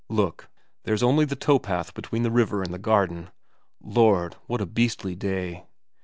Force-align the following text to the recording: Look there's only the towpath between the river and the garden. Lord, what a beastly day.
Look 0.09 0.49
there's 0.81 1.03
only 1.03 1.25
the 1.25 1.35
towpath 1.35 1.93
between 1.93 2.23
the 2.23 2.31
river 2.31 2.63
and 2.63 2.73
the 2.73 2.79
garden. 2.79 3.29
Lord, 3.79 4.33
what 4.47 4.59
a 4.59 4.65
beastly 4.65 5.13
day. 5.15 5.67